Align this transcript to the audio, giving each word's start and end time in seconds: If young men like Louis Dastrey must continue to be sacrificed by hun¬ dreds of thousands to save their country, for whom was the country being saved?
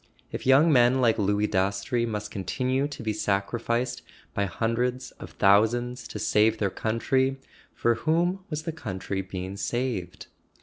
If 0.31 0.47
young 0.47 0.73
men 0.73 0.99
like 0.99 1.19
Louis 1.19 1.45
Dastrey 1.45 2.07
must 2.07 2.31
continue 2.31 2.87
to 2.87 3.03
be 3.03 3.13
sacrificed 3.13 4.01
by 4.33 4.47
hun¬ 4.47 4.73
dreds 4.75 5.11
of 5.19 5.33
thousands 5.33 6.07
to 6.07 6.17
save 6.17 6.57
their 6.57 6.71
country, 6.71 7.39
for 7.75 7.93
whom 7.93 8.43
was 8.49 8.63
the 8.63 8.71
country 8.71 9.21
being 9.21 9.57
saved? 9.57 10.25